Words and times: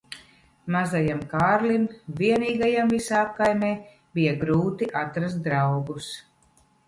Mazajam 0.75 1.19
Kārlim 1.33 1.83
vienīgajam 2.21 2.89
visā 2.95 3.19
apkaimē 3.25 3.69
bija 4.19 4.33
grūti 4.45 4.87
atrast 5.05 5.45
draugus. 5.49 6.09